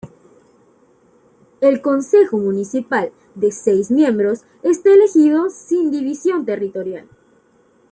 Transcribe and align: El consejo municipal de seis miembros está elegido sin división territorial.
El 1.59 1.79
consejo 1.79 2.39
municipal 2.39 3.11
de 3.35 3.51
seis 3.51 3.91
miembros 3.91 4.41
está 4.63 4.89
elegido 4.91 5.51
sin 5.51 5.91
división 5.91 6.43
territorial. 6.43 7.07